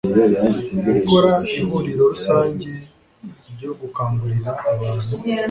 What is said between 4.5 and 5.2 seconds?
abantu